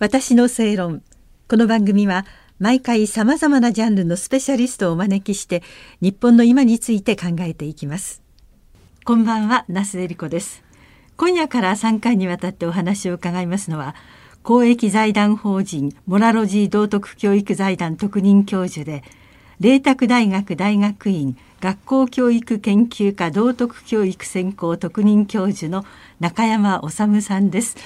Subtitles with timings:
[0.00, 1.02] 私の正論。
[1.48, 2.26] この番組は
[2.58, 5.62] 毎回さまざまなジャンルのスペシャリストをお招きして
[6.00, 8.20] 日本の今について考えていきます。
[9.04, 10.64] こんばんは那須恵理子です。
[11.16, 13.94] 今夜から3回にわたってお話を伺いますのは
[14.42, 19.04] 公益財団法人モラロジー道徳教育財団特任教授で
[19.60, 25.84] 麗澤大学大学院学校教育研究科道徳教育専攻特任教授の
[26.18, 27.76] 中山治さんです。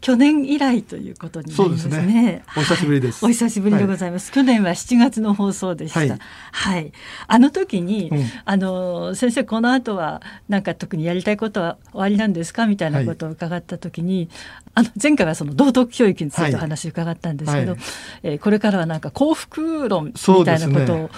[0.00, 1.94] 去年以来ということになりますね。
[1.94, 2.42] すね。
[2.56, 4.30] お久しぶりです、はい、お久しぶりでございます。
[4.30, 6.00] はい、去年は7月の放送でした。
[6.00, 6.18] はい。
[6.52, 6.92] はい、
[7.26, 14.30] あの時に、うん、あの先生この後はなんか特にやりたいことは終わりなんですかみたいなことを伺った時に、
[14.74, 17.80] あの前回はその道徳教育についてお話を伺ったんですけど、はい、
[18.22, 21.10] えー、これからはなんか幸福論みたいなことを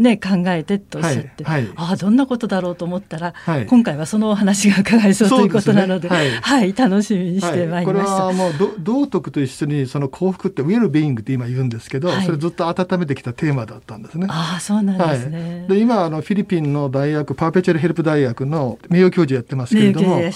[0.00, 8.22] ね、考えてとおっしゃって、はいはい、ああどんなことだろうと思ったら、はい、今回はそのお話が伺えそうということなので、ね、はい、楽しみにしてまいりました。
[8.22, 14.26] これはもう道徳と一緒にその幸福ってウェルビーイングって今言うんですけど、それずっと温めてきたテーマだったんですね。
[14.30, 15.66] ああそうなんですね。
[15.68, 20.32] で今あのフィリピンの大学パーペチュアルヘルプ大学の名誉教授やってますけれども、ね。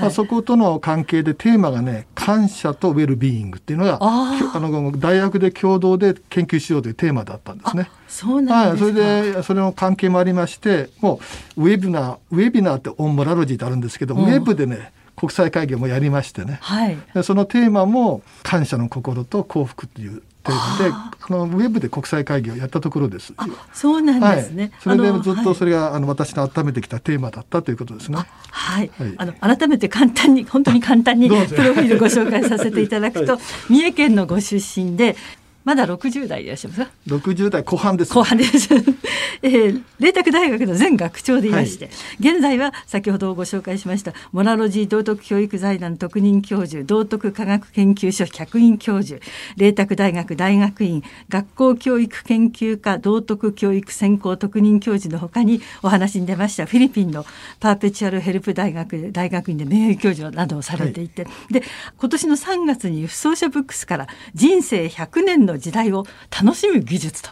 [0.00, 7.88] まあ、そことの関係でテーマがね感謝とウェルビーイングっていうのがあの大学で共同で研究しようというテーマだったんですね。
[8.08, 9.03] そうなんですか、はい、それで
[9.42, 11.20] それの関係もありましても
[11.56, 23.32] うウェビナーウェビナーってオンモラロジーってあるんですけど、うん、ウェブでね国際会議もやりましてね、はい、そのテーマも感謝の心と幸福というテーマであのウェブで国際会議をやったところです。
[23.72, 24.64] そうなんですね。
[24.64, 28.18] はい、それでずっとそれがあの私の温めてきたテーマだったということですね。
[28.50, 28.90] はい。
[28.98, 33.38] はい、あの改めて簡単に本当に簡単に プロフィールご紹介させていただくと、
[33.70, 35.16] 三重県のご出身で
[35.64, 38.68] まだ60代でいらっしゃいますか？60代後半です後半です、
[39.42, 49.20] えー、麗澤大学の前学長でいらして、はい、現在は先ほどご紹介しましたモラロジー道徳教育財団特任教授道徳科学研究所客員教授
[49.56, 57.24] 麗澤大学大学院学校教育研究科道徳教育専攻特任教授のほかにお話に出ましたフィリピンの
[57.58, 61.62] パーペチュアルヘルプ大学大学院で名誉教授などをされていて、はい、で
[61.98, 67.30] 今年の3月に不走者ブックスから人生100年のの時代を楽しむ技術と。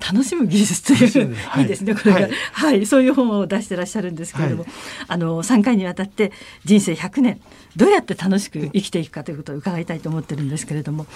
[0.00, 4.72] 楽しむ技術という、はい、いいですねこれが、はい、はい、そういう本を出してらっしゃるんですけれども、はい、
[5.08, 6.30] あの3回にわたって
[6.64, 7.40] 人生100年
[7.74, 11.06] どうやって楽しく生きていくかということを伺いたいと思ってるんですけれども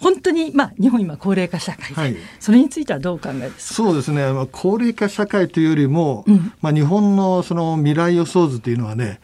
[0.00, 3.74] 本当に、まあ、日本今高齢化社会で、はい、それについてはどうお考えですか？
[3.74, 9.18] そうですね、まあ、高齢化社会というよりも、うん、まあ、日本のその未来予想図というのはね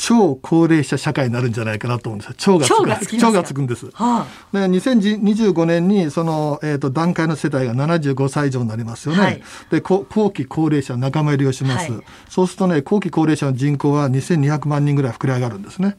[0.00, 2.70] 超高齢者社会になるんじゃないかなと思うんです超がつ
[3.06, 3.90] く超がつくんです。
[3.92, 9.20] はあ、で2025年にその、えーと、段階の世代が75歳以上になりますよね。
[9.20, 15.98] はい、で後期高齢者仲間入りをします、はい、そうするとね後期高齢者の人口は2200万人ぐらい膨れ上がるんですね。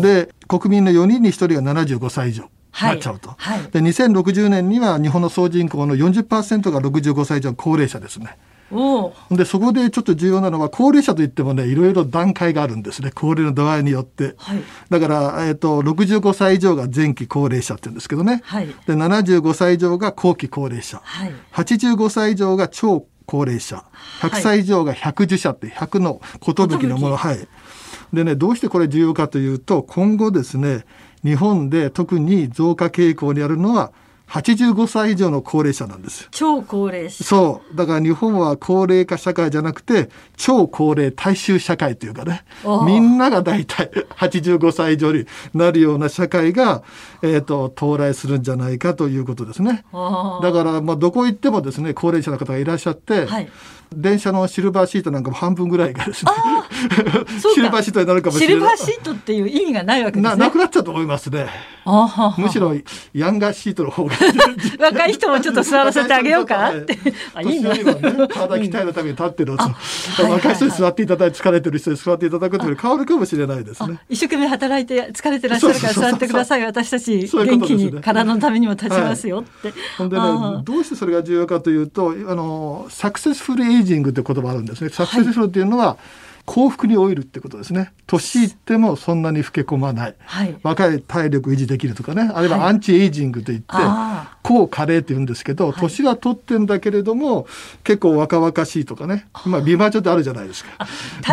[0.00, 2.48] で国民の4人に1人が75歳以上。
[2.80, 8.36] なっちゃうと、はい、で2060年には日本の総人口の40%が65歳以上の高齢者ですね。
[9.30, 13.10] でそこでちょっと重要なのは高齢者といってもねいろいろ段階があるんですね。
[13.14, 23.84] 高齢の度合いによって、はい、だから、えーと、65歳以上が前期高齢者って言うんですけどね、はい、で75歳以上が後期高齢者、はい、85歳以上が超高齢者。
[24.20, 26.20] 100歳以上が百寿者って100の。
[26.78, 27.48] 寿のものはい。
[28.12, 30.84] でねどうしてこれ重要かというと今後ですね
[31.22, 33.92] 日本で特に増加傾向にあるのは
[34.28, 37.24] 85歳以上の高齢者なんです超高齢者。
[37.24, 37.76] そう。
[37.76, 42.44] だから日本は高齢化社会じゃなくて、超高齢大衆社会というかね、
[42.84, 46.82] みんなが大体85歳以上になるような社会が、
[47.22, 49.84] えっ、ー、と、到来するんじゃないかということですね。
[50.42, 53.48] だから、まあ、どこ行ってもですね、高齢者の方がいらっしゃって、はい。
[53.94, 56.30] 電車のシルバーシートなんかも半分ぐらいがですね
[57.54, 58.76] シルバーシートになるかもしれない。
[58.76, 60.36] シルバーシートっていう意味がないわけですね。
[60.36, 61.48] なくなっちゃうと思いますね。
[62.36, 62.74] むしろ
[63.14, 64.14] ヤンガーシートの方が
[64.78, 66.58] 若い人もちょっと座らせてあげようか。
[66.58, 66.98] なって
[67.34, 73.98] あいいね体鍛えるために立ってる、若い人に座っていただいて疲れてる人に座っていただくという変わるかもしれないですね。
[74.08, 76.64] 一生懸命働いて疲れてらっしゃるから座ってください。
[76.64, 80.22] 私たち元気に体のためにも立ちますよって、ほんでね
[80.64, 84.90] どうしてそれが重要かというとあのサクセスフルエイジングって言葉あるんですね。
[84.90, 85.96] サクセスフルっていうのは、
[86.48, 87.92] 幸福に老いるってことですね。
[88.06, 90.14] 年いってもそんなに老け込まない。
[90.24, 92.30] はい、若い体力維持できるとかね。
[92.34, 97.46] あるいはアンチエイジングといって、はい、高加齢って言うんですけど、年は取ってんだけれども、
[97.84, 99.26] 結構若々しいとかね。
[99.44, 100.70] 今、美魔女ってあるじゃないですか。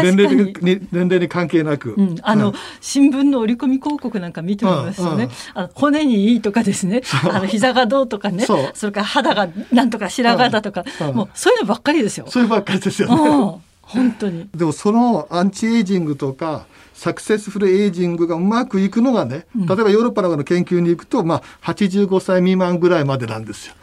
[0.04, 1.94] 年齢に年齢に関係なく。
[1.98, 10.84] うん、あの、うん、新聞の折り込み広告なんか見てみますとね、あの骨にいいとかですね、あの膝がどうとかね、それから肌がなんとか白髪だとか、
[11.14, 12.26] もうそういうのばっかりですよ。
[12.28, 13.62] そういうばっかりですよね。
[13.86, 23.76] 本当にでもそのアンチエイジングとかサクセスフルエイジングがうまくいくのがね、例えばヨーロッパなどの研究に行くと、まあ、85歳未満ぐらいまでなんですよ。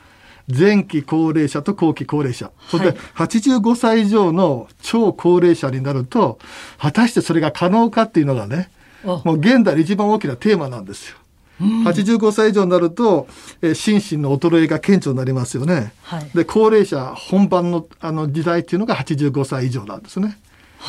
[0.48, 2.50] 前期高齢者と後期高齢者。
[2.68, 6.38] それで85歳以上の超高齢者になると、
[6.78, 8.70] 果たしてそれが可能かっていうのがね、
[9.04, 11.16] もう現代で一番大きなテーマなんですよ。
[11.60, 13.28] 85歳以上になると、
[13.60, 15.92] えー、心身の衰えが顕著になりますよね。
[16.02, 20.38] はい、で高齢者本番のあの時代っていうのが85歳以上なんですね。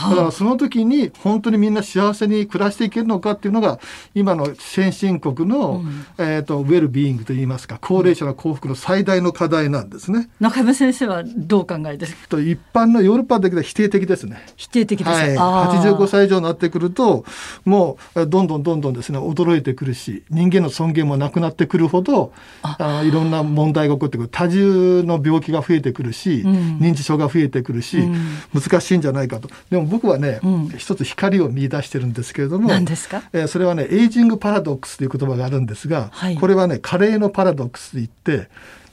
[0.09, 3.79] だからその時に本当にみんな幸せに暮らしていけるのかっていうのが
[4.15, 10.29] 今の先進国の、うん、えーと、ウェルビーイングといいますか高齢者の幸福の最大の課題なんですね。
[10.39, 12.27] 中山先生はどう考えですか？
[12.27, 14.45] と一般のヨーロッパだけで否定的ですね。
[14.55, 17.25] 否定的です、はい、85歳以上になってくると
[17.65, 23.03] もうどんどんどんどんですね老いてくるし人間の尊厳もなくなってくるほどあ。
[23.05, 24.29] いろんな問題が起こってくる。
[24.29, 28.15] 多重の病気が増えてくるし、うん、認知症が増えてくるし、うん、
[28.53, 29.49] 難しいんじゃないかと。
[29.69, 38.49] でも僕はね、うん、一つ光を見出してるんですけれども何ですか、えー、それはねエイジングパラドックスという言葉があるんですが、はい、これはね加齢のパラドックスといって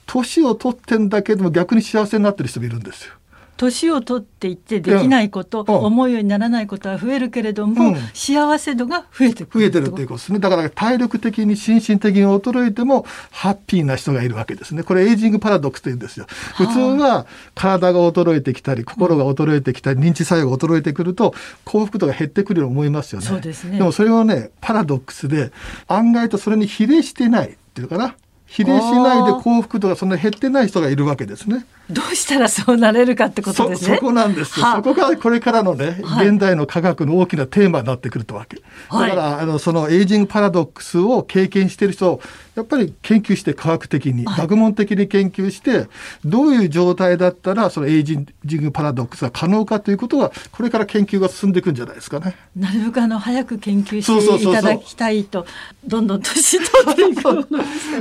[0.06, 3.14] 年を取ってんだけども逆に幸せになってる人もいるんですよ。
[3.60, 10.38] 年を取っていってできないこと、うん、思うようにならないことは増えるけれども、うん、幸せ度が増えてくる増えてるっていうことですね。
[10.38, 14.82] だから体力的に心身的に衰えてもハッピーな人がいるわけですね。
[14.82, 16.24] これエイジングパラドックスというんですよ。
[16.56, 21.34] 普通は体が衰えてきたり心が衰えてきたり、認知作用が衰えてくると
[21.66, 23.26] 幸福度が減ってくるように思いますよね。
[23.26, 23.76] そうですね。
[23.76, 25.52] でもそれはねパラドックスで
[25.86, 28.14] 案外とそれに比例してないっていうかな
[28.50, 31.66] 比例しないで幸福度がそんな減ってない人がいるわけですね。
[31.88, 33.96] どうしたらそうなれるかってことですね。
[33.96, 34.66] そこなんですよ。
[34.74, 38.56] そこがこれからのね、はい、現代の科学の大きなテーマになってくるとわけ。
[38.56, 42.20] だから、はい、あのそのエイジングパラドックスを経験している人
[42.60, 45.88] やっぱり研究して科学的に、学問的に研究して
[46.24, 48.26] どういう状態だったらそのエイジン
[48.62, 52.36] グパラドックスが可能かということはこれから研究が進んでいくんじゃないですかね。
[52.54, 55.46] なるべくあの早く研究していただきたいと
[55.86, 57.22] どんどん年取っていく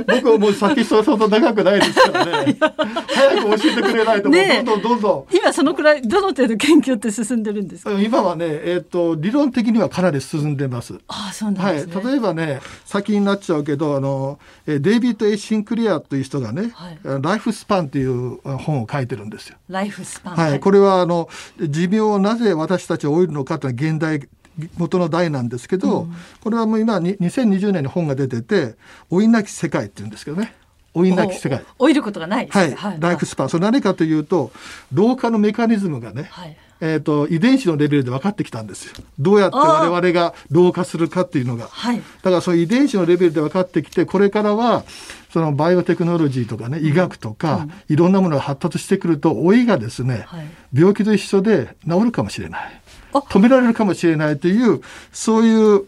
[0.06, 2.56] 僕はもう先それほど長くないですからね。
[3.14, 5.36] 早く教えてくれないとね、どんどんどんどん。
[5.36, 7.92] 今そのくらいどの程度研究って進んでるんですか？
[8.00, 10.94] 今はね、えーと、理論的にはかなり進んでます。
[11.08, 19.56] あそうなん、ね、はい、例えばね先になっちゃうけどあのデイビッド・ A・シンクレアという人がね、はい、ライフスパンという本を書いてるんですよ。
[19.68, 24.28] ライフスパン、はい、これはあの寿命をなぜ私たちを老いるのかというのは原題
[24.76, 28.76] 元の題なんですけど、うん、これはもう今2020年に本が出てて
[29.10, 30.54] 「老いなき世界」っていうんですけどね。
[30.94, 31.64] 老いなき世界。
[31.78, 34.50] 老いることがないはい、はい、ライフスパンそれ何かというと
[34.92, 38.94] 老化のメカニズムがね、はい、えーと、遺伝子のレベルで分かってきたんですよ。
[39.18, 44.84] どうやって我々が老化するかっていうのが、はい、だからそういう遺伝子のレベルで分かってきてこれからは
[45.32, 52.80] そのバイオテクノロジーとかね医学とか、うん、いろんなものが発達してくると老いがですね、はい、病気と一緒で治るかもしれない。
[53.12, 54.80] 止められるかもしれないという
[55.12, 55.84] そういう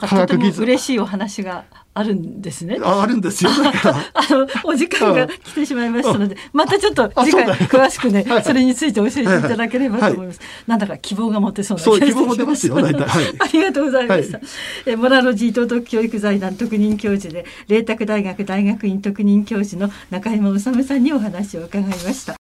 [0.00, 0.62] 科学技術。
[0.62, 1.64] 嬉しいお話が
[1.96, 2.76] あるんですね。
[2.82, 3.50] ああるんですよ。
[3.52, 10.40] あのお時間が来てしまいましたので、またちょっと次回詳しくね、それについて教えていただければと思います。
[10.66, 12.72] なんだか希望が持てそうな気がしてます。
[13.38, 14.40] ありがとうございました。
[14.86, 22.34] えモラロジー道徳教育財団特任教授で、麗澤大学大学院特任教授の中山治さんにお話を伺いました。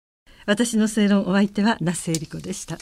[0.45, 2.77] 私の正論お相手は那須恵理子でした。